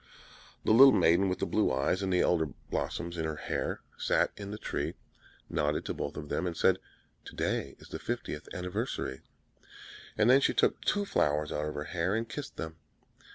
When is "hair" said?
3.35-3.81, 11.83-12.15